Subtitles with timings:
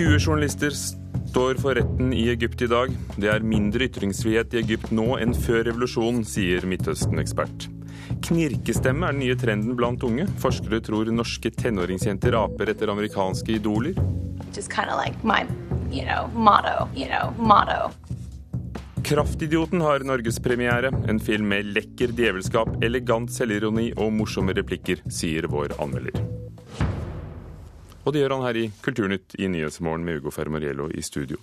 [0.00, 0.70] 20 journalister
[1.30, 2.92] står for retten i Egypt i dag.
[3.20, 7.66] Det er mindre ytringsfrihet i Egypt nå enn før revolusjonen, sier Midtøsten-ekspert.
[8.24, 10.24] Knirkestemme er den nye trenden blant unge.
[10.40, 14.00] Forskere tror norske tenåringsjenter aper etter amerikanske idoler.
[14.56, 15.44] Like my,
[15.92, 17.92] you know, motto, you know.
[19.04, 20.96] Kraftidioten har norgespremiere.
[21.12, 26.39] En film med lekker djevelskap, elegant selvironi og morsomme replikker, sier vår anmelder.
[28.10, 31.36] Og det gjør han her i Kulturnytt i Nyhetsmorgen med Ugo Fermariello i studio.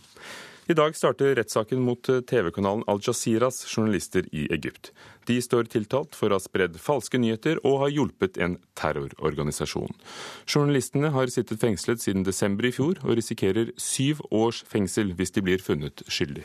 [0.68, 4.90] I dag starter rettssaken mot TV-kanalen Al Jazeeras journalister i Egypt.
[5.32, 9.96] De står tiltalt for å ha spredd falske nyheter og har hjulpet en terrororganisasjon.
[10.44, 15.48] Journalistene har sittet fengslet siden desember i fjor, og risikerer syv års fengsel hvis de
[15.48, 16.44] blir funnet skyldig.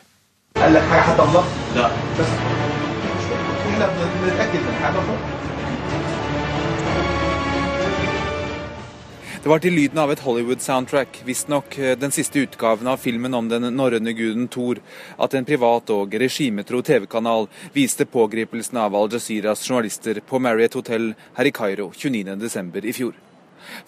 [9.43, 13.49] Det var til lyden av et Hollywood-soundtrack, visstnok eh, den siste utgaven av filmen om
[13.51, 14.79] den norrøne guden Thor,
[15.19, 21.11] at en privat og regimetro TV-kanal viste pågripelsen av Al Jazeeras journalister på Marriott Hotel
[21.41, 22.87] her i Kairo 29.12.
[22.87, 23.19] i fjor.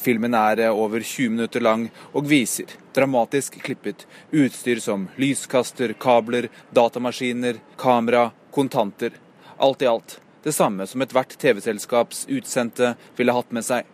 [0.03, 6.51] Filmen er eh, over 20 minutter lang og viser, dramatisk klippet, utstyr som lyskaster, kabler,
[6.75, 9.15] datamaskiner, kamera, kontanter.
[9.63, 13.94] Alt i alt det samme som ethvert TV-selskaps utsendte ville hatt med seg.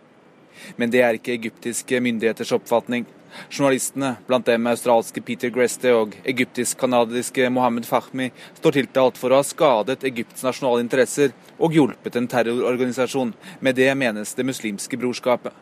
[0.75, 3.05] Men det er ikke egyptiske myndigheters oppfatning.
[3.49, 9.47] Journalistene, blant dem australske Peter Greste og egyptisk-canadiske Mohammed Fahmi, står tiltalt for å ha
[9.47, 13.33] skadet Egypts nasjonale interesser og hjulpet en terrororganisasjon.
[13.59, 15.53] Med det menes Det muslimske brorskapet.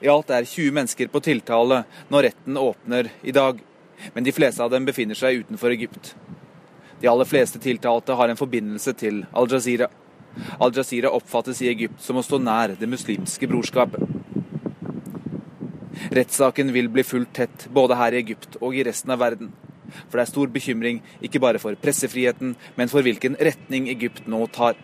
[0.00, 3.58] I alt er 20 mennesker på tiltale når retten åpner i dag,
[4.14, 6.14] men de fleste av dem befinner seg utenfor Egypt.
[7.00, 9.90] De aller fleste tiltalte har en forbindelse til Al Jazeera.
[10.60, 14.02] Al-Jazeera oppfattes i Egypt som å stå nær det muslimske brorskapet.
[16.10, 19.52] Rettssaken vil bli fulgt tett både her i Egypt og i resten av verden.
[20.08, 24.44] For det er stor bekymring ikke bare for pressefriheten, men for hvilken retning Egypt nå
[24.54, 24.78] tar.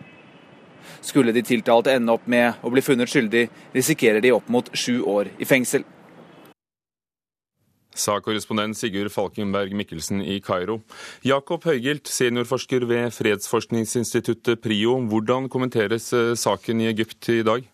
[1.01, 5.01] Skulle de tiltalte ende opp med å bli funnet skyldig, risikerer de opp mot sju
[5.07, 5.85] år i fengsel
[7.99, 10.81] sa korrespondent Sigurd Falkenberg Mikkelsen i Kairo.
[11.25, 14.97] Jakob Høygilt, seniorforsker ved fredsforskningsinstituttet PRIO.
[15.09, 17.67] Hvordan kommenteres eh, saken i Egypt i dag?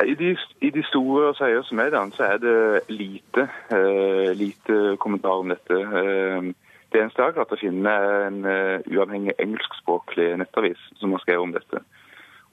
[0.00, 2.56] I de, i de store og seriøse mediene så er det
[2.88, 3.44] lite,
[3.74, 5.76] uh, lite kommentar om dette.
[5.76, 6.52] Uh,
[6.92, 11.22] det eneste jeg har klart å finne, er en uh, uavhengig engelskspråklig nettavis som har
[11.24, 11.82] skrevet om dette.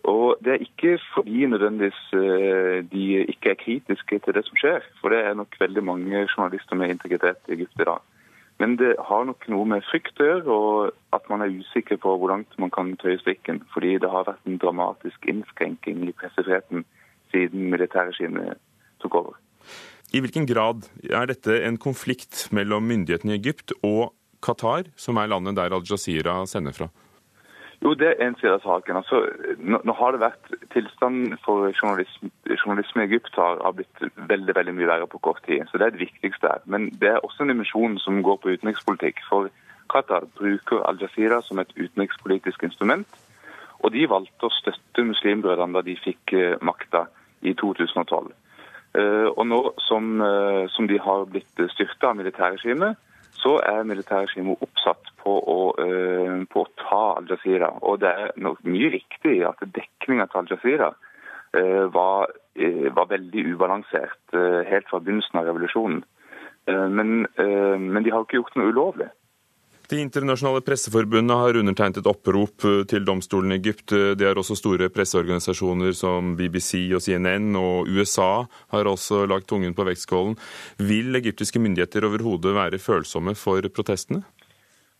[0.04, 4.86] Og Det er ikke fordi nødvendigvis eh, de ikke er kritiske til det som skjer,
[5.02, 8.00] for det er nok veldig mange journalister med integritet i Egypt i dag.
[8.60, 12.16] Men det har nok noe med frykt å gjøre, og at man er usikker på
[12.18, 13.62] hvor langt man kan tøye strikken.
[13.74, 16.86] Fordi det har vært en dramatisk innskrenking i pressefriheten
[17.34, 18.58] siden militærregimet
[19.04, 19.36] tok over.
[20.16, 25.30] I hvilken grad er dette en konflikt mellom myndighetene i Egypt og Qatar, som er
[25.30, 26.90] landet der Al-Jazeera sender fra?
[27.84, 28.98] Jo, det er en side av saken.
[28.98, 29.20] Altså,
[29.58, 34.02] nå, nå, har det vært Tilstanden for journalisme, journalisme i Egypt har, har, blitt
[34.32, 35.62] veldig veldig mye verre på kort tid.
[35.70, 36.56] så Det er det viktigste.
[36.66, 39.22] Men det er også en dimensjon som går på utenrikspolitikk.
[39.30, 39.52] For
[39.94, 43.08] Qatar bruker Al-Jazeera som et utenrikspolitisk instrument.
[43.86, 47.06] Og de valgte å støtte muslimbrødrene da de fikk uh, makta
[47.46, 48.34] i 2012.
[48.98, 52.98] Uh, og nå som, uh, som de har blitt styrta av militærregimet,
[53.48, 57.70] så er militærregimet oppsatt på å, uh, på å ta Al-Jazeera.
[57.88, 63.46] Og det er nok mye riktig at dekninga til Al-Jazeera uh, var, uh, var, veldig
[63.54, 64.36] ubalansert
[64.68, 66.04] helt fra begynnelsen av revolusjonen.
[66.68, 69.06] Men, men de har ikke gjort noe ulovlig.
[69.88, 73.94] De internasjonale presseforbundene har undertegnet et opprop eh, til domstolen i Egypt.
[74.20, 78.44] Det er også store presseorganisasjoner som BBC og CNN, og USA
[78.74, 80.36] har også lagt tungen på vektskålen.
[80.84, 84.26] Vil egyptiske myndigheter overhodet være følsomme for protestene?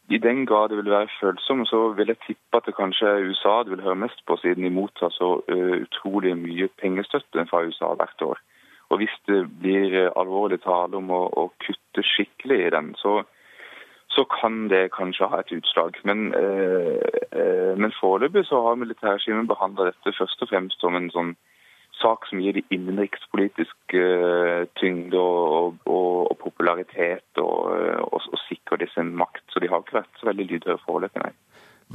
[0.08, 3.26] I den grad det vil være følsomme, så vil jeg tippe at det kanskje er
[3.28, 7.66] USA det vil høre mest på, siden de mottar så uh, utrolig mye pengestøtte fra
[7.68, 8.40] USA hvert år.
[8.88, 13.26] Og Hvis det blir alvorlig tale om å, å kutte skikkelig i den, så
[14.18, 16.00] så kan det kanskje ha et utslag.
[16.10, 16.98] Men, eh,
[17.40, 21.36] eh, men foreløpig så har militærregimet behandla dette først og fremst som en sånn
[22.02, 27.60] sak som gir de innenrikspolitisk eh, tyngde og, og, og popularitet og,
[28.10, 29.46] og, og sikrer disse makt.
[29.54, 31.34] Så de har ikke vært så veldig lydhøre foreløpig, nei.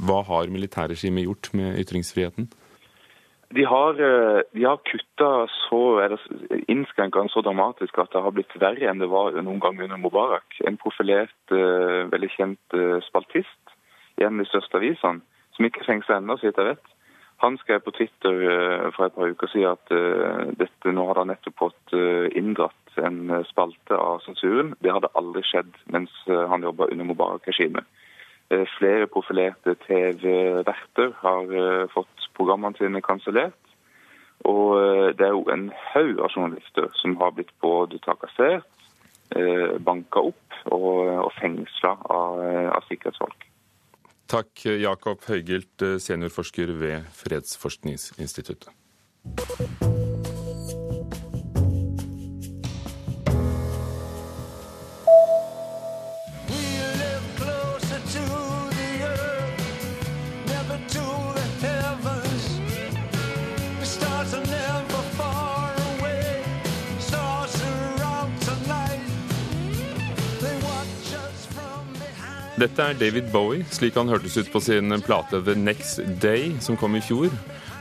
[0.07, 2.49] Hva har militærregimet gjort med ytringsfriheten?
[3.55, 6.17] De har, eh, de har kutta så, eller
[7.29, 10.57] så dramatisk at det har blitt verre enn det var noen gang under Mubarak.
[10.65, 13.75] En profilert, eh, veldig kjent eh, spaltist
[14.17, 15.21] i en av de største avisene,
[15.53, 16.89] som ikke er fengsla ennå, så vidt jeg vet.
[17.43, 21.57] Han skrev på Twitter for et par uker siden at dette, nå hadde han nettopp
[21.59, 21.95] fått
[22.39, 24.71] inndratt en spalte av sensuren.
[24.79, 27.83] Det hadde aldri skjedd mens han jobba under Mubarak-regimet.
[28.77, 31.51] Flere profilerte TV-verter har
[31.91, 33.59] fått programmene sine kansellert.
[34.49, 34.75] Og
[35.15, 38.67] det er jo en haug av journalister som har blitt både trakassert,
[39.87, 42.41] banka opp og, og fengsla av,
[42.75, 43.47] av sikkerhetsfolk.
[44.33, 48.73] Takk, Jakob Høygilt, seniorforsker ved Fredsforskningsinstituttet.
[72.63, 76.77] Dette er David Bowie, slik han hørtes ut på sin plate The Next Day, som
[76.79, 77.27] kom i fjor.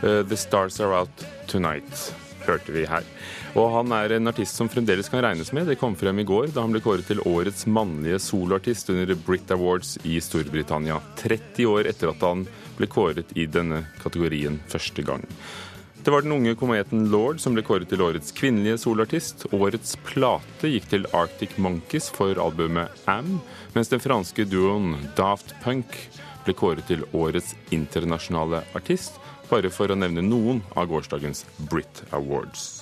[0.03, 2.09] Uh, The Stars Are Out Tonight,
[2.49, 3.07] hørte vi her.
[3.55, 5.71] Og han er en artist som fremdeles kan regnes med.
[5.71, 9.55] Det kom frem i går da han ble kåret til årets mannlige soloartist under Brit
[9.55, 10.99] Awards i Storbritannia.
[11.23, 12.43] 30 år etter at han
[12.75, 15.23] ble kåret i denne kategorien første gang.
[16.03, 19.45] Det var den unge kometen Lord som ble kåret til årets kvinnelige solartist.
[19.55, 23.37] Årets plate gikk til Arctic Monkeys for albumet Am,
[23.75, 25.97] mens den franske duoen Daft Punk
[26.45, 29.19] ble kåret til årets internasjonale artist,
[29.51, 32.82] bare for å nevne noen av gårsdagens Brit Awards.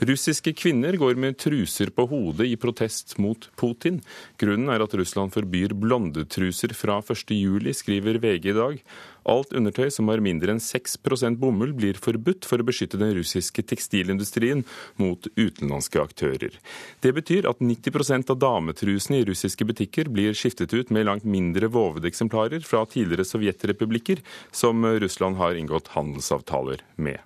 [0.00, 3.98] Russiske kvinner går med truser på hodet i protest mot Putin.
[4.40, 8.80] Grunnen er at Russland forbyr blondetruser fra 1.7, skriver VG i dag.
[9.28, 13.66] Alt undertøy som har mindre enn 6% bomull blir forbudt for å beskytte den russiske
[13.68, 14.64] tekstilindustrien
[14.96, 16.56] mot utenlandske aktører.
[17.04, 21.68] Det betyr at 90% av dametrusene i russiske butikker blir skiftet ut med langt mindre
[21.68, 27.20] vovede eksemplarer fra tidligere sovjetrepublikker som Russland har inngått handelsavtaler med.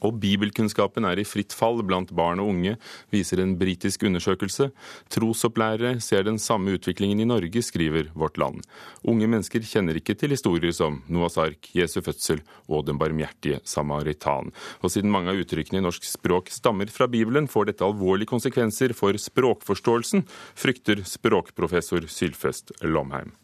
[0.00, 2.76] Og bibelkunnskapen er i fritt fall blant barn og unge,
[3.12, 4.70] viser en britisk undersøkelse.
[5.12, 8.62] Trosopplærere ser den samme utviklingen i Norge, skriver Vårt Land.
[9.04, 14.52] Unge mennesker kjenner ikke til historier som Noahs ark, Jesu fødsel og Den barmhjertige samaritan.
[14.80, 18.96] Og siden mange av uttrykkene i norsk språk stammer fra Bibelen, får dette alvorlige konsekvenser
[18.96, 20.24] for språkforståelsen,
[20.56, 23.36] frykter språkprofessor Sylfest Lomheim.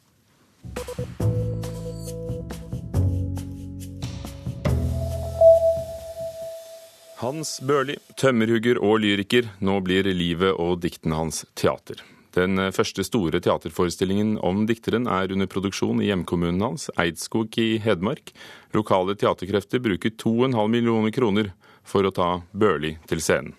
[7.19, 9.49] Hans Børli, tømmerhugger og lyriker.
[9.59, 11.99] Nå blir livet og diktene hans teater.
[12.37, 18.31] Den første store teaterforestillingen om dikteren er under produksjon i hjemkommunen hans, Eidskog i Hedmark.
[18.71, 21.51] Lokale teaterkrefter bruker 2,5 millioner kroner
[21.83, 23.57] for å ta Børli til scenen.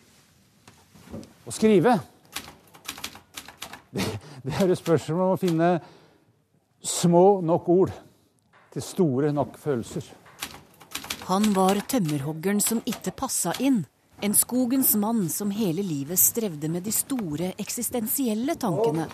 [1.43, 1.97] Å skrive,
[3.91, 4.07] det,
[4.47, 5.73] det er et spørsmål om å finne
[6.79, 7.91] små nok ord
[8.71, 10.07] til store nok følelser.
[11.29, 13.83] Han var tømmerhoggeren som ikke passa inn.
[14.25, 19.05] En skogens mann som hele livet strevde med de store eksistensielle tankene.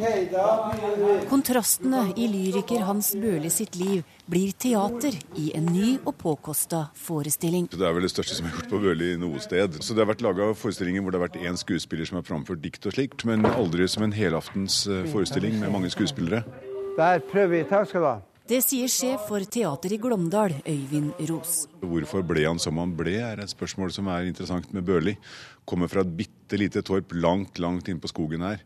[1.27, 7.67] Kontrastene i lyriker Hans Børli sitt liv blir teater i en ny og påkosta forestilling.
[7.75, 9.75] Det er vel det største som er gjort på Børli noe sted.
[9.83, 12.63] Så Det har vært laga forestillinger hvor det har vært én skuespiller som har framført
[12.63, 16.47] dikt og slikt, men aldri som en helaftens eh, forestilling med mange skuespillere.
[16.95, 17.61] Der prøver vi.
[17.67, 18.15] Takk skal du ha.
[18.45, 21.63] Det sier sjef for teater i Glåmdal, Øyvind Ros.
[21.81, 25.15] Hvorfor ble han som han ble, er et spørsmål som er interessant med Børli.
[25.65, 28.61] Kommer fra et bitte lite torp langt, langt inn på skogen her.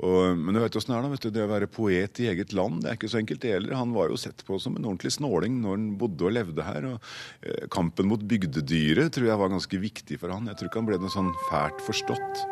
[0.00, 1.20] Og, men du vet åssen det er, da.
[1.20, 3.76] Du, det å være poet i eget land, det er ikke så enkelt det heller.
[3.76, 6.88] Han var jo sett på som en ordentlig snåling når han bodde og levde her.
[6.94, 7.10] og
[7.44, 10.48] eh, Kampen mot bygdedyret tror jeg var ganske viktig for han.
[10.48, 12.48] Jeg tror ikke han ble noe sånn fælt forstått.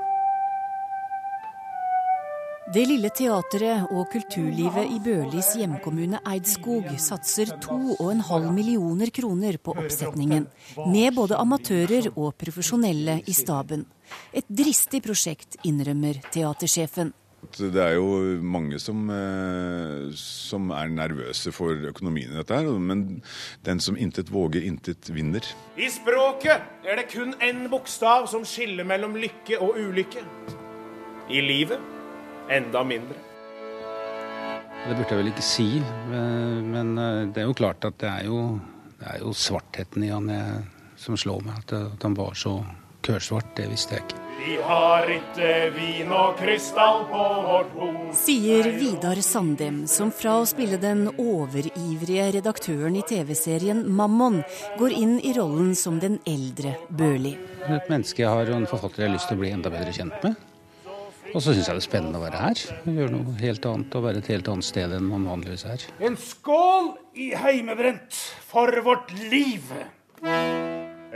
[2.67, 10.49] Det lille teatret og kulturlivet i Børlis hjemkommune Eidskog satser 2,5 millioner kroner på oppsetningen,
[10.91, 13.87] med både amatører og profesjonelle i staben.
[14.35, 17.15] Et dristig prosjekt, innrømmer teatersjefen.
[17.55, 23.23] Det er jo mange som, eh, som, er nervøse for økonomien i dette, her, men
[23.63, 25.47] den som intet våger, intet vinner.
[25.79, 30.27] I språket er det kun én bokstav som skiller mellom lykke og ulykke.
[31.31, 31.96] I livet
[32.51, 33.19] enda mindre.
[34.87, 35.69] Det burde jeg vel ikke si,
[36.11, 38.43] men eh, det er jo klart at det er jo,
[39.01, 40.61] det er jo svartheten i han jeg,
[41.01, 41.65] som slår meg.
[41.65, 42.61] At, at han var så
[43.07, 44.23] kørsvart, det visste jeg ikke.
[44.37, 48.01] Vi har ikke vin og krystall på vårt bord.
[48.15, 54.43] Sier Vidar Sandem, som fra å spille den overivrige redaktøren i TV-serien Mammon,
[54.79, 57.35] går inn i rollen som den eldre Børli.
[57.67, 59.97] Et menneske jeg har og en forfatter jeg har lyst til å bli enda bedre
[59.97, 60.37] kjent med.
[61.35, 62.63] Og så syns jeg det er spennende å være her.
[62.87, 65.87] Gjøre noe helt annet og være et helt annet sted enn man vanligvis er.
[66.05, 69.73] En skål i heimebrent for vårt liv!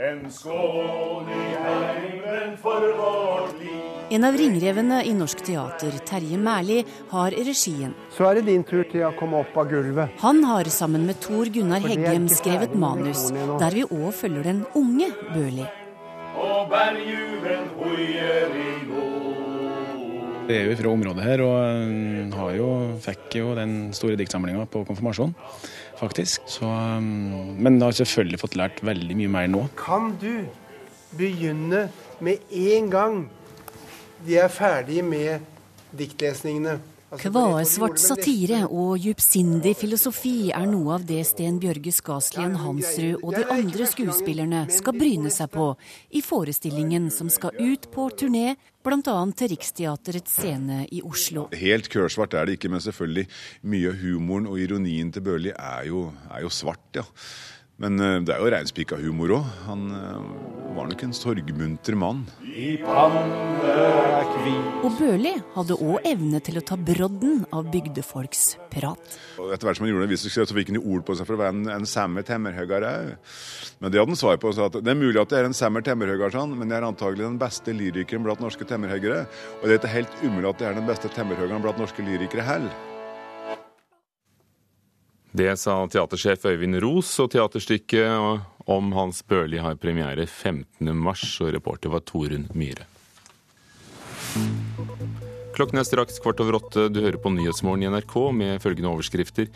[0.01, 3.81] En skål i heimen for vårt liv.
[4.11, 7.93] En av ringrevene i Norsk Teater, Terje Mærli, har regien.
[8.11, 10.17] Så er det din tur til å komme opp av gulvet.
[10.23, 13.29] Han har sammen med Tor Gunnar Heggem skrevet manus,
[13.61, 15.69] der vi òg følger den unge Børli.
[16.41, 18.90] Og bergjuven hoier i
[20.47, 22.69] Det er jo fra området her, og har jo,
[23.03, 25.35] fikk jo den store diktsamlinga på konfirmasjon,
[25.99, 26.47] faktisk.
[26.49, 29.65] Så, um, men har selvfølgelig fått lært veldig mye mer nå.
[29.79, 30.47] Kan du
[31.17, 31.87] begynne
[32.23, 33.19] med en gang
[34.25, 35.45] de er ferdige med
[35.97, 36.79] diktlesningene?
[37.11, 43.33] Kvae svart satire og djupsindig filosofi er noe av det Sten Bjørge Skaslien Hansrud og
[43.35, 45.73] de andre skuespillerne skal bryne seg på
[46.15, 49.15] i forestillingen som skal ut på turné, bl.a.
[49.37, 51.47] til Riksteaterets scene i Oslo.
[51.53, 53.27] Helt kørsvart er det ikke, men selvfølgelig
[53.69, 55.87] mye av humoren og ironien til Børli er
[56.31, 57.05] er jo svart, ja.
[57.81, 59.47] Men eh, det er jo reinspika humor òg.
[59.65, 60.25] Han eh,
[60.75, 62.23] var nok en sorgmunter mann.
[62.45, 64.51] I er.
[64.81, 69.17] Og Børli hadde òg evne til å ta brodden av bygdefolks prat.
[69.41, 71.41] Og etter hvert som han gjorde det, så fikk han ord på seg for å
[71.41, 73.33] være en, en samme temmerhøgare òg.
[73.81, 74.53] Men det hadde han svar på.
[74.53, 76.87] Så at det er mulig at jeg er en sammer temmerhøgare, sånn, men jeg er
[76.91, 79.25] antagelig den beste lyrikeren blant norske temmerhøgere.
[79.61, 82.90] Og det er helt umulig at jeg er den beste temmerhøgeren blant norske lyrikere heller.
[85.31, 90.91] Det sa teatersjef Øyvind Ros, og teaterstykket om Hans Børli har premiere 15.
[90.91, 92.83] mars, og reporter var Torunn Myhre.
[95.55, 96.89] Klokken er straks kvart over åtte.
[96.91, 99.47] Du hører på Nyhetsmorgen i NRK med følgende overskrifter.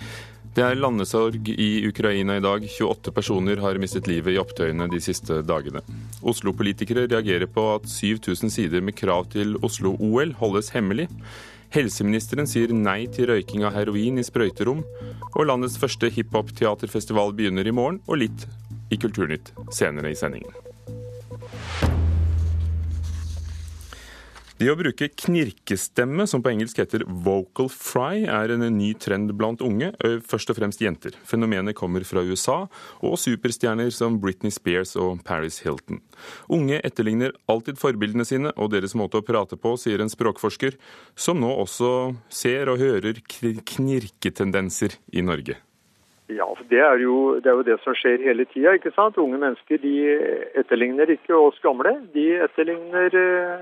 [0.56, 2.64] Det er landesorg i Ukraina i dag.
[2.72, 5.84] 28 personer har mistet livet i opptøyene de siste dagene.
[6.24, 11.10] Oslo-politikere reagerer på at 7000 sider med krav til Oslo-OL holdes hemmelig.
[11.76, 14.80] Helseministeren sier nei til røyking av heroin i sprøyterom.
[15.36, 18.48] Og landets første hiphop-teaterfestival begynner i morgen, og litt
[18.96, 20.65] i Kulturnytt senere i sendingen.
[24.56, 29.60] Det å bruke knirkestemme, som på engelsk heter vocal fry, er en ny trend blant
[29.60, 29.90] unge,
[30.24, 31.18] først og fremst jenter.
[31.28, 32.62] Fenomenet kommer fra USA
[33.04, 36.00] og superstjerner som Britney Spears og Paris Hilton.
[36.48, 40.80] Unge etterligner alltid forbildene sine og deres måte å prate på, sier en språkforsker,
[41.20, 41.92] som nå også
[42.32, 45.60] ser og hører knirketendenser i Norge.
[46.28, 48.74] Ja, det er, jo, det er, jo, det som skjer hele tida.
[49.22, 49.94] Unge mennesker de
[50.58, 53.14] etterligner ikke oss gamle, de etterligner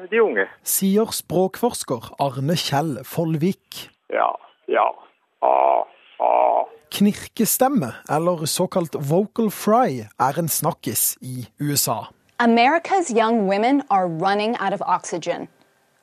[0.07, 0.47] de unge.
[0.63, 3.89] Sier språkforsker Arne Kjell Follvik.
[4.13, 4.31] Ja,
[4.71, 4.87] ja.
[5.43, 5.83] Ah,
[6.23, 6.63] ah.
[6.93, 12.13] Knirkestemme, eller såkalt vocal fry, er en snakkis i USA.
[12.39, 15.49] America's young women are running out of oxygen.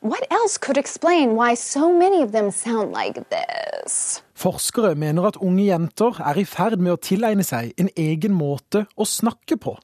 [0.02, 4.22] What else could explain why so many of them sound like this?
[4.32, 8.86] Forskere mener at unge jenter er i ferd med å tilegne seg en egen måte
[8.96, 9.74] å snakke på,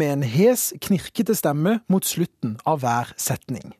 [0.00, 3.74] med en hes, knirkete stemme mot slutten av hver setning.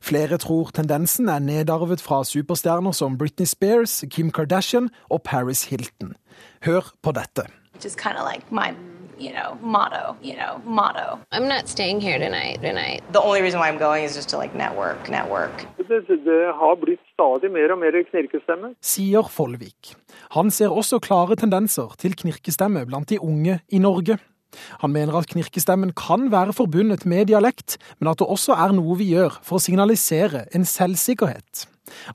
[0.00, 6.16] Flere tror tendensen er nedarvet fra superstjerner som Britney Spears, Kim Kardashian og Paris Hilton.
[6.64, 7.44] Hør på dette.
[7.80, 8.74] Just kind of like my
[9.22, 11.20] you know, motto, you know, motto.
[11.32, 13.02] I'm not staying here tonight, tonight.
[13.12, 15.66] The only reason why I'm going is just to like network, network.
[15.76, 18.74] Det, det har blitt stadig mer og mer knirkestemme.
[18.80, 19.94] Sier Folvik.
[20.36, 24.18] Han ser også klare tendenser til knirkestemme blant de unge i Norge.
[24.82, 28.96] Han mener at knirkestemmen kan være forbundet med dialekt, men at det også er noe
[29.00, 31.66] vi gjør for å signalisere en selvsikkerhet.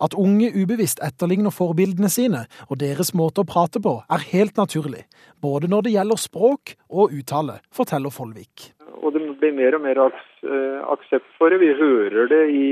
[0.02, 5.06] At unge ubevisst etterligner forbildene sine og deres måte å prate på, er helt naturlig.
[5.44, 8.72] Både når det gjelder språk og uttale, forteller Follvik.
[9.04, 11.62] Og det blir mer og mer aksept for det.
[11.62, 12.68] Vi hører det i,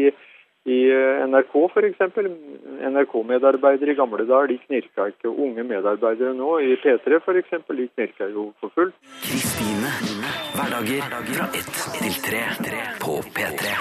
[0.65, 0.79] i
[1.29, 1.99] NRK f.eks.
[2.89, 5.29] NRK-medarbeidere i gamle dager de knirka ikke.
[5.29, 7.51] Unge medarbeidere nå i P3 f.eks.
[7.69, 8.97] de knirker jo for fullt.
[9.21, 9.91] Kristine.
[10.55, 12.41] Hverdager fra ett til tre
[13.03, 13.75] på P3.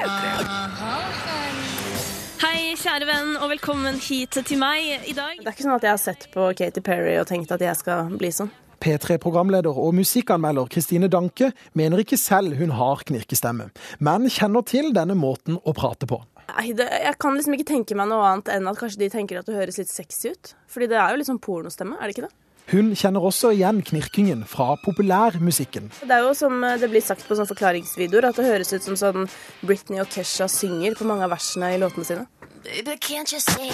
[2.45, 5.41] Hei, kjære venn, og velkommen hit til meg i dag.
[5.41, 7.81] Det er ikke sånn at jeg har sett på Katy Perry og tenkt at jeg
[7.81, 8.53] skal bli sånn.
[8.85, 13.71] P3-programleder og musikkanmelder Kristine Danke mener ikke selv hun har knirkestemme,
[14.05, 16.21] men kjenner til denne måten å prate på.
[16.53, 19.41] Nei, det, Jeg kan liksom ikke tenke meg noe annet enn at kanskje de tenker
[19.41, 20.55] at det høres litt sexy ut.
[20.71, 22.35] Fordi det er jo litt sånn pornostemme, er det ikke det?
[22.73, 25.91] Hun kjenner også igjen knirkingen fra populærmusikken.
[26.01, 28.97] Det er jo som det blir sagt på sånne forklaringsvideoer, at det høres ut som
[28.97, 29.29] sånn
[29.61, 32.27] Britney og Kesha synger på mange av versene i låtene sine.
[32.65, 33.69] Baby, can't you see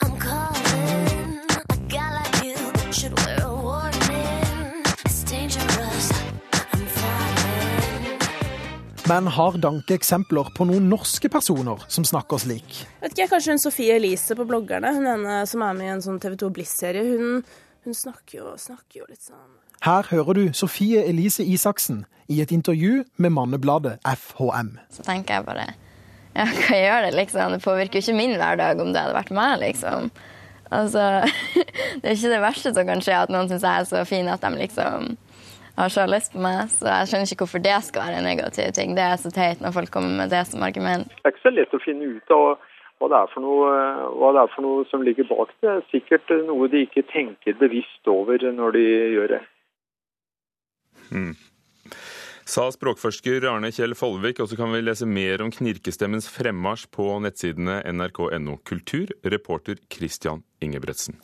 [0.00, 0.53] I'm calling
[9.08, 12.78] Men har Danke eksempler på noen norske personer som snakker slik?
[13.02, 16.04] Vet ikke, Kanskje hun Sofie Elise på bloggerne, hun ene som er med i en
[16.04, 17.04] sånn TV 2 Bliss-serie.
[17.12, 17.44] Hun,
[17.84, 22.52] Hun snakker jo, snakker jo litt sånn Her hører du Sofie Elise Isaksen i et
[22.56, 24.78] intervju med mannebladet FHM.
[24.88, 25.66] Så tenker jeg bare
[26.34, 27.52] ja, hva gjør det, liksom?
[27.54, 30.08] Det påvirker jo ikke min hverdag om det hadde vært meg, liksom.
[30.74, 31.04] Altså,
[32.00, 34.32] det er ikke det verste som kan skje, at noen syns jeg er så fin
[34.32, 35.12] at de liksom
[35.76, 36.68] har så lyst på meg.
[36.72, 38.94] Så jeg skjønner ikke hvorfor det skal være en negativ ting.
[38.98, 41.10] Det er så teit når folk kommer med det som argument.
[41.10, 42.46] Det er ikke så lett å finne ut av
[43.02, 43.72] hva det er for noe,
[44.20, 45.64] hva det er for noe som ligger bak det.
[45.66, 48.84] Det er sikkert noe de ikke tenker bevisst over når de
[49.16, 49.42] gjør det.
[51.10, 51.34] Mm.
[52.44, 57.08] Sa språkforsker Arne Kjell Follvik, og så kan vi lese mer om knirkestemmens fremmarsj på
[57.24, 61.16] nettsidene nrk.no kultur, reporter Christian Ingebretsen.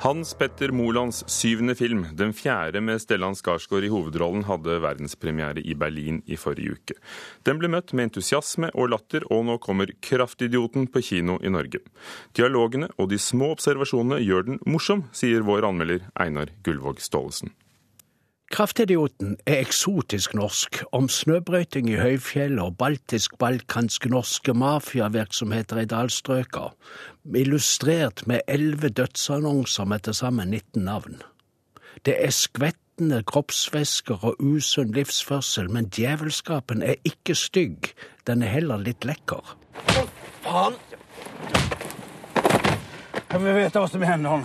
[0.00, 5.74] Hans Petter Molands syvende film, den fjerde med Stellan Skarsgård i hovedrollen, hadde verdenspremiere i
[5.76, 6.96] Berlin i forrige uke.
[7.44, 11.82] Den ble møtt med entusiasme og latter, og nå kommer Kraftidioten på kino i Norge.
[12.32, 17.52] Dialogene og de små observasjonene gjør den morsom, sier vår anmelder Einar Gullvåg Staalesen.
[18.50, 26.64] Kraftidioten er eksotisk norsk, om snøbrøyting i høyfjellet og baltisk-balkansk-norske mafiavirksomheter i dalstrøka,
[27.30, 31.20] illustrert med elleve dødsannonser med til sammen 19 navn.
[32.02, 37.92] Det er skvettende kroppsvæsker og usunn livsførsel, men djevelskapen er ikke stygg,
[38.26, 39.54] den er heller litt lekker.
[39.94, 40.02] Å,
[40.48, 40.80] faen?
[43.30, 44.42] Kan vi vite hva som hender.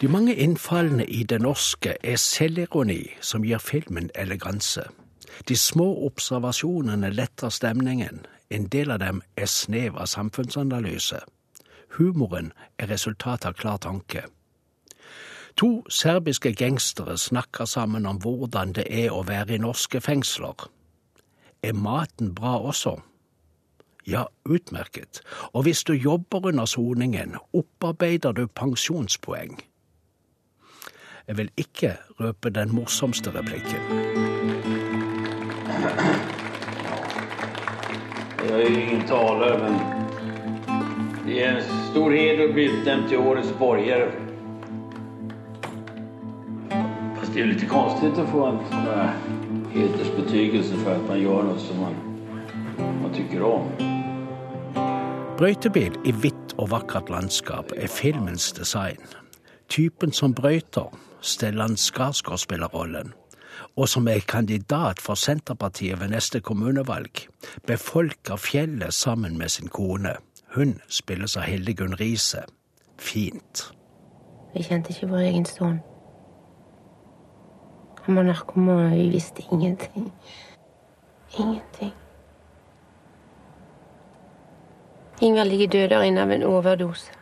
[0.00, 4.84] De mange innfallene i det norske er selvironi som gir filmen eleganse.
[5.48, 11.18] De små observasjonene letter stemningen, en del av dem er snev av samfunnsanalyse.
[11.98, 14.22] Humoren er resultat av klar tanke.
[15.58, 20.68] To serbiske gangstere snakker sammen om hvordan det er å være i norske fengsler.
[21.62, 23.00] Er maten bra også?
[24.06, 25.20] Ja, utmerket,
[25.52, 29.58] og hvis du jobber under soningen, opparbeider du pensjonspoeng.
[31.28, 33.80] Jeg vil ikke røpe den morsomste replikken.
[38.44, 39.76] Jeg er ingen taler, men
[41.26, 44.06] det er en stor heder å bli utnevnt til årets borger.
[46.72, 48.64] Fast det er jo litt konstig å få en
[49.76, 52.02] hedersbetygelse for at man gjør noe som man,
[53.04, 53.68] man tykker om.
[55.36, 59.04] Brøytebil i hvitt og vakkert landskap er filmens design.
[59.68, 63.12] Typen som brøyter, Stellan Skarsgård spiller rollen,
[63.76, 67.28] og som er kandidat for Senterpartiet ved neste kommunevalg,
[67.66, 70.16] befolker fjellet sammen med sin kone.
[70.54, 72.42] Hun spilles av Hildegunn Riise.
[72.98, 73.68] Fint.
[74.54, 75.80] Vi kjente ikke vår egen sønn.
[78.06, 80.12] Han var narkoman, og vi visste ingenting.
[81.38, 81.92] Ingenting.
[85.20, 87.12] Ingvald ligger død der inne av en overdose.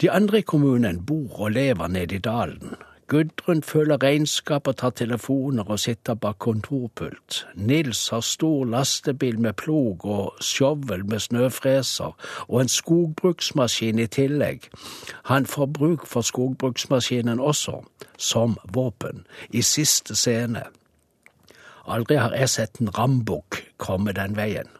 [0.00, 2.76] De andre i kommunen bor og lever nede i dalen.
[3.08, 7.46] Gudrun føler regnskap og tar telefoner og sitter bak kontorpult.
[7.54, 12.14] Nils har stor lastebil med plog og skjovel med snøfreser,
[12.48, 14.70] og en skogbruksmaskin i tillegg.
[15.24, 17.80] Han får bruk for skogbruksmaskinen også,
[18.18, 20.62] som våpen, i siste scene.
[21.88, 24.77] Aldri har jeg sett en rambukk komme den veien.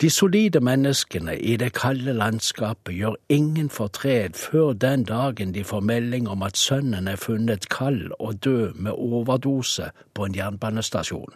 [0.00, 5.80] De solide menneskene i det kalde landskapet gjør ingen fortred før den dagen de får
[5.80, 11.34] melding om at sønnen er funnet kald og død med overdose på en jernbanestasjon.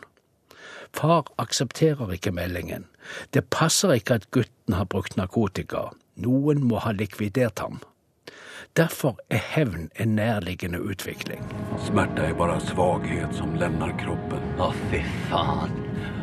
[0.96, 2.86] Far aksepterer ikke meldingen.
[3.34, 5.90] Det passer ikke at gutten har brukt narkotika.
[6.16, 7.82] Noen må ha likvidert ham.
[8.76, 11.44] Derfor er hevn en nærliggende utvikling.
[11.86, 14.42] Smerte er bare svakhet som lemner kroppen.
[14.60, 15.76] Å, fy faen.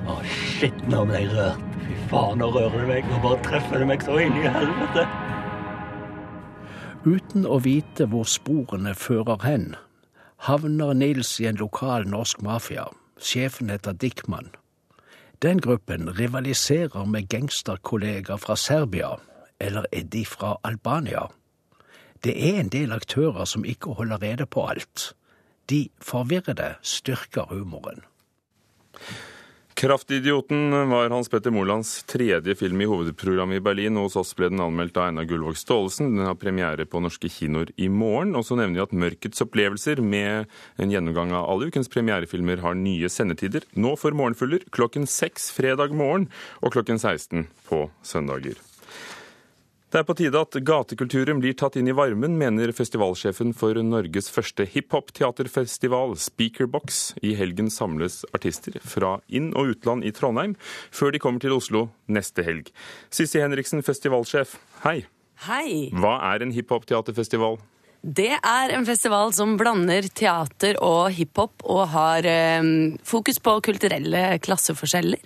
[0.07, 1.61] Å, shit, nå ble jeg rørt.
[1.83, 3.07] Fy faen, nå rører det meg.
[3.11, 5.05] Nå bare treffer det meg så inn i helvete.
[7.03, 9.73] Uten å vite hvor sporene fører hen,
[10.47, 12.87] havner Nils i en lokal norsk mafia.
[13.19, 14.53] Sjefen heter Dickman.
[15.43, 19.17] Den gruppen rivaliserer med gangsterkollegaer fra Serbia,
[19.59, 21.27] eller er de fra Albania?
[22.23, 25.11] Det er en del aktører som ikke holder rede på alt.
[25.69, 28.03] De forvirrede styrker humoren.
[29.83, 33.97] Kraftidioten var Hans Petter Molands tredje film i hovedprogrammet i Berlin.
[33.99, 36.13] Hos oss ble den anmeldt av Einar Gullvåg Staalesen.
[36.15, 38.31] Den har premiere på norske kinoer i morgen.
[38.39, 40.47] Og så nevner vi at Mørkets opplevelser, med
[40.79, 43.67] en gjennomgang av alle ukens premierefilmer, har nye sendetider.
[43.75, 46.31] Nå for morgenfugler klokken seks fredag morgen
[46.63, 48.55] og klokken 16 på søndager.
[49.93, 54.25] Det er på tide at gatekulturen blir tatt inn i varmen, mener festivalsjefen for Norges
[54.33, 57.11] første hiphop-teaterfestival, Speakerbox.
[57.21, 60.55] I helgen samles artister fra inn- og utland i Trondheim,
[60.89, 62.71] før de kommer til Oslo neste helg.
[63.13, 65.03] Sissi Henriksen, festivalsjef, hei.
[65.45, 65.91] Hei.
[65.93, 67.59] Hva er en hiphop-teaterfestival?
[68.01, 72.65] Det er en festival som blander teater og hiphop, og har eh,
[73.05, 75.21] fokus på kulturelle klasseforskjeller.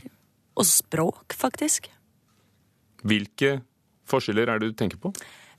[0.59, 1.87] Og språk, faktisk.
[3.07, 3.61] Hvilke
[4.09, 5.11] forskjeller er det du tenker på?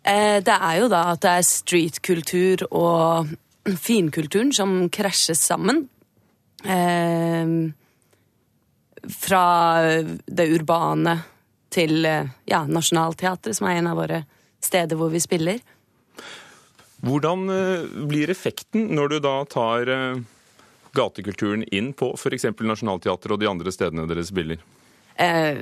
[0.03, 3.33] Eh, det er jo da at det er streetkultur og
[3.89, 5.87] finkulturen som krasjes sammen.
[6.65, 7.57] Eh,
[9.09, 9.45] fra
[10.27, 11.19] det urbane
[11.73, 14.23] til eh, ja, Nationaltheatret, som er en av våre
[14.65, 15.61] steder hvor vi spiller.
[16.99, 17.45] Hvordan
[18.11, 19.87] blir effekten når du da tar
[20.99, 22.49] gatekulturen inn på f.eks.
[22.59, 24.59] Nationaltheatret og de andre stedene dere spiller?
[25.19, 25.59] Eh,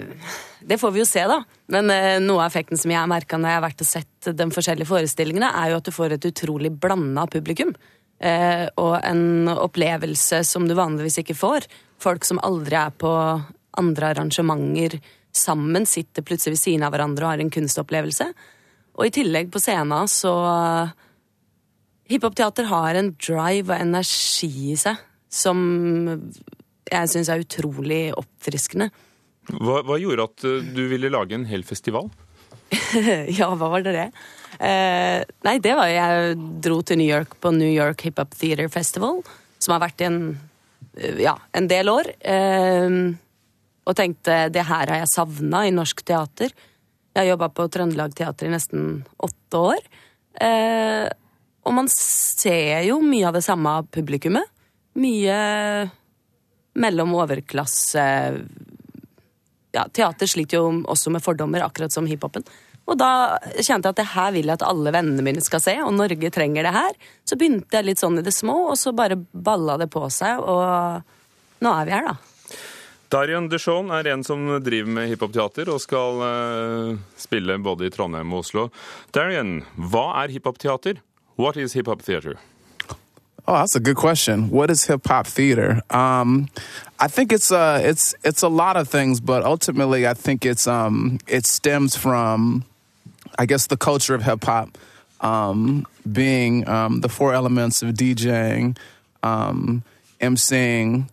[0.61, 1.41] det får vi jo se, da.
[1.73, 4.31] Men eh, noe av effekten som jeg har merka når jeg har vært og sett
[4.37, 7.73] de forskjellige forestillingene, er jo at du får et utrolig blanda publikum.
[8.21, 11.69] Eh, og en opplevelse som du vanligvis ikke får.
[12.03, 13.13] Folk som aldri er på
[13.77, 14.99] andre arrangementer
[15.37, 18.31] sammen, sitter plutselig ved siden av hverandre og har en kunstopplevelse.
[18.97, 20.33] Og i tillegg på scenen så
[22.07, 25.01] Hiphopteater har en drive og energi i seg
[25.33, 25.59] som
[26.87, 28.89] jeg syns er utrolig oppfriskende.
[29.53, 32.11] Hva, hva, gjorde at eh, du ville lage en hel festival?
[33.39, 34.07] ja, hva var det det?
[34.57, 38.71] Eh, nei, det var Jeg dro til New York på New York Hip Hop Theater
[38.73, 39.21] Festival,
[39.63, 40.21] som har vært i en,
[41.23, 42.11] ja, en del år.
[42.21, 42.97] Eh,
[43.87, 46.51] og tenkte det her har jeg savna i norsk teater.
[47.15, 49.87] Jeg har jobba på Trøndelag Teater i nesten åtte år.
[50.43, 51.07] Eh,
[51.67, 54.51] og man ser jo mye av det samme publikummet.
[55.01, 55.39] Mye
[56.77, 58.05] mellom overklasse
[59.77, 62.47] ja, Teater sliter jo også med fordommer, akkurat som hiphopen.
[62.87, 63.11] Og da
[63.59, 66.31] kjente jeg at det her vil jeg at alle vennene mine skal se, og Norge
[66.35, 66.95] trenger det her.
[67.27, 70.39] Så begynte jeg litt sånn i det små, og så bare balla det på seg,
[70.39, 72.17] og nå er vi her, da.
[73.11, 78.33] Darian Dushon er en som driver med hiphopteater og skal uh, spille både i Trondheim
[78.35, 78.67] og Oslo.
[79.15, 80.99] Darian, hva er hiphopteater?
[81.39, 82.35] What is hip hop theater?
[83.49, 84.51] Oh, that's a good question.
[84.51, 85.81] What is hip hop theater?
[85.91, 86.49] Um,
[86.99, 90.67] I think it's uh, it's it's a lot of things, but ultimately, I think it's
[90.67, 92.65] um, it stems from,
[93.39, 94.77] I guess, the culture of hip hop
[95.21, 98.77] um, being um, the four elements of DJing,
[99.23, 99.85] um,
[100.21, 101.09] emceeing,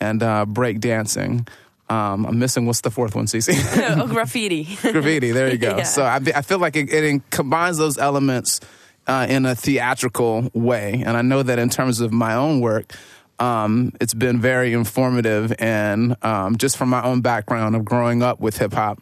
[0.00, 1.46] and uh, break dancing.
[1.88, 3.52] Um, I'm missing what's the fourth one, Cece?
[3.98, 4.64] oh, graffiti.
[4.82, 5.30] graffiti.
[5.30, 5.76] There you go.
[5.78, 5.82] Yeah.
[5.84, 8.60] So I, I feel like it, it combines those elements
[9.06, 12.94] uh, in a theatrical way, and I know that in terms of my own work.
[13.38, 18.38] Um, it's been very informative, and um, just from my own background of growing up
[18.38, 19.00] with hip hop,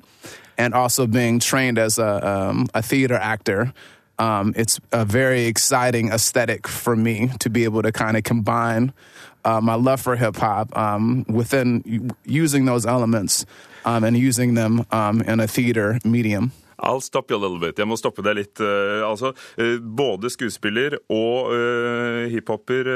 [0.56, 3.74] and also being trained as a, um, a theater actor,
[4.18, 8.92] um, it's a very exciting aesthetic for me to be able to kind of combine
[9.44, 13.46] uh, my love for hip hop um, within using those elements
[13.84, 16.52] um, and using them in a theater medium.
[16.82, 17.78] I'll stop you a little bit.
[17.78, 18.60] Jeg må stoppe deg litt.
[18.62, 22.90] Uh, altså, uh, både skuespiller og uh, hiphoper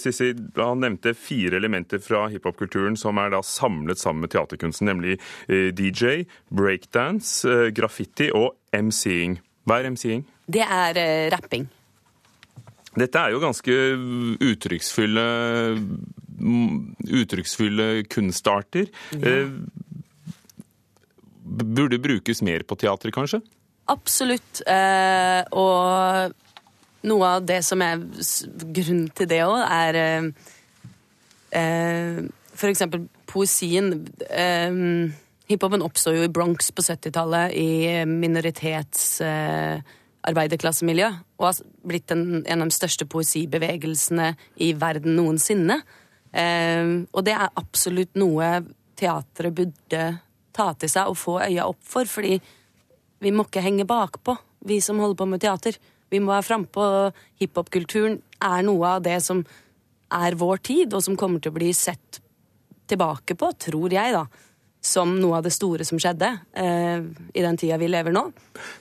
[0.00, 5.18] Sissi, han nevnte fire elementer fra hiphopkulturen som er da samlet sammen med teaterkunsten, nemlig
[5.48, 9.38] DJ, breakdance, graffiti og MC-ing.
[9.66, 10.24] Hva er MC-ing?
[10.46, 11.00] Det er
[11.34, 11.66] rapping.
[12.96, 13.74] Dette er jo ganske
[14.46, 15.26] uttrykksfulle,
[17.20, 18.88] uttrykksfulle kunstarter.
[19.20, 19.34] Ja.
[21.56, 23.40] Burde brukes mer på teater, kanskje?
[23.88, 24.60] Absolutt.
[24.66, 26.32] Eh, og
[27.06, 27.98] noe av det som er
[28.74, 29.94] grunnen til det òg, er
[31.54, 32.18] eh,
[32.56, 34.06] for eksempel poesien.
[34.26, 34.72] Eh,
[35.46, 41.54] Hiphopen oppstår jo i Bronx på 70-tallet, i minoritetsarbeiderklassemiljø, eh, og har
[41.86, 44.34] blitt en, en, av de største poesibevegelsene
[44.66, 45.78] i verden noensinne.
[46.36, 48.66] og det er absolutt noe
[48.98, 50.18] teatret burde
[50.56, 52.38] ta til seg og få øya opp for, fordi
[53.22, 55.76] vi må ikke henge bakpå, vi som holder på med teater.
[56.10, 56.86] Vi må være frampå.
[57.40, 59.42] Hiphop-kulturen er noe av det som
[60.14, 62.20] er vår tid, og som kommer til å bli sett
[62.86, 64.26] tilbake på, tror jeg, da.
[64.86, 68.28] Som noe av det store som skjedde uh, i den tida vi lever nå.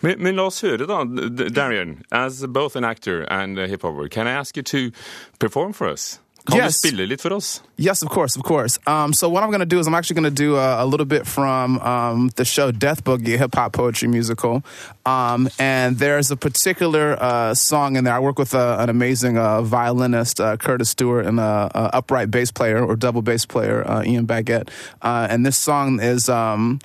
[0.05, 1.01] Men, men, la oss høre, da.
[1.49, 4.91] Darian, as both an actor and a hip-hopper, can I ask you to
[5.39, 6.19] perform for us?
[6.45, 6.81] Kan yes.
[6.81, 7.61] du spille litt for oss?
[7.75, 8.77] Yes, of course, of course.
[8.85, 10.85] Um, so what I'm going to do is I'm actually going to do a, a,
[10.85, 14.63] little bit from um, the show Death Boogie, hip hop poetry musical.
[15.07, 18.13] Um, and there's a particular uh, song in there.
[18.13, 22.51] I work with uh, an amazing uh, violinist, uh, Curtis Stewart, and a, upright bass
[22.51, 24.69] player or double bass player, uh, Ian Baguette.
[25.01, 26.79] Uh, and this song is um,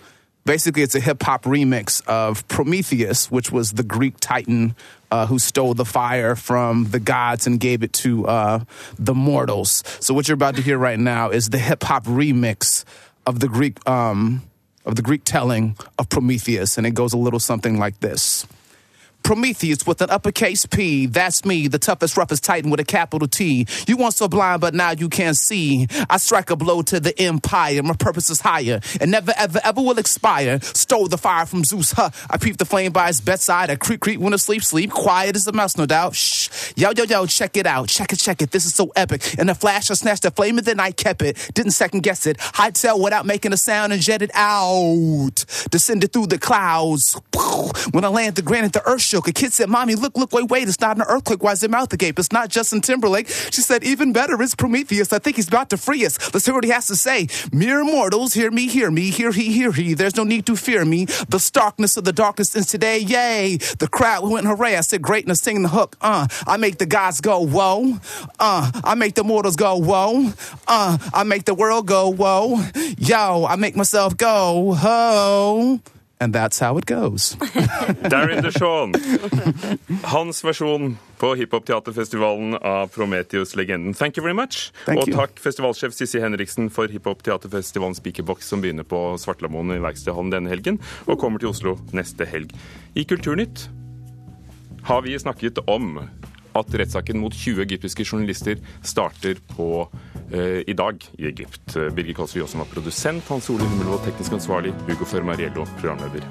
[0.47, 4.75] basically, it's a hip hop remix of Prometheus, which was the Greek titan
[5.11, 8.61] uh, who stole the fire from the gods and gave it to uh,
[8.99, 9.83] the mortals.
[10.01, 12.85] So what you're about to hear right now is the hip hop remix
[13.27, 14.43] of the Greek um,
[14.87, 18.47] of the Greek telling of Prometheus, and it goes a little something like this.
[19.23, 21.07] Prometheus with an uppercase P.
[21.07, 23.67] That's me, the toughest, roughest titan with a capital T.
[23.87, 25.87] You once so blind, but now you can see.
[26.09, 27.83] I strike a blow to the empire.
[27.83, 30.61] My purpose is higher and never, ever, ever will expire.
[30.63, 31.93] Stole the fire from Zeus.
[31.93, 32.11] Huh.
[32.29, 33.71] I peep the flame by his bedside.
[33.71, 34.91] I creep, creep when I sleep, sleep.
[34.91, 36.15] Quiet as a mouse, no doubt.
[36.15, 36.73] Shh.
[36.77, 37.89] Yo, yo, yo, check it out.
[37.89, 38.51] Check it, check it.
[38.51, 39.39] This is so epic.
[39.39, 41.51] In a flash, I snatched the flame and then I kept it.
[41.55, 42.39] Didn't second guess it.
[42.39, 45.45] Hightail without making a sound and jetted out.
[45.71, 47.21] Descended through the clouds.
[47.93, 49.27] When I landed, granted, the earth shook.
[49.27, 51.43] A kid said, Mommy, look, look, wait, wait, it's not an earthquake.
[51.43, 52.19] Why is their mouth agape?
[52.19, 53.29] It's not Justin Timberlake.
[53.29, 55.13] She said, Even better, it's Prometheus.
[55.13, 56.33] I think he's about to free us.
[56.33, 57.27] Let's hear what he has to say.
[57.53, 59.95] Mere mortals, hear me, hear me, hear he, hear he.
[59.95, 61.07] There's no need to fear me.
[61.29, 63.57] The starkness of the darkness is today, yay.
[63.79, 64.77] The crowd went hooray.
[64.77, 65.97] I said, Greatness, sing the hook.
[66.01, 67.99] Uh, I make the gods go, whoa.
[68.39, 70.33] Uh, I make the mortals go, whoa.
[70.69, 72.63] Uh, I make the world go, whoa.
[72.99, 75.81] Yo, I make myself go, ho.
[76.23, 77.37] And that's how it goes.
[78.13, 78.95] Darren DeShawn.
[80.03, 83.95] Hans versjon på hiphopteaterfestivalen av Prometheus-legenden.
[83.95, 84.73] Thank you very much.
[84.85, 85.17] Thank og you.
[85.17, 90.77] takk festivalsjef Sissi Henriksen for hiphopteaterfestivalen Speakerbox, som begynner på Svartlamoen i Verkstedhallen denne helgen,
[91.09, 92.53] og kommer til Oslo neste helg.
[92.93, 93.71] I Kulturnytt
[94.85, 96.03] har vi snakket om
[96.61, 99.87] at rettssaken mot 20 egyptiske journalister starter på
[100.31, 101.77] eh, i dag i Egypt.
[101.97, 106.27] Birger Kåsrud Jåsson var produsent, Hans Ole Himmelvold teknisk ansvarlig, Hugo Fermariello programleder.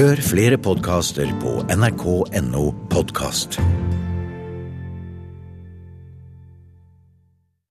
[0.00, 3.58] Hør flere podkaster på nrk.no podkast.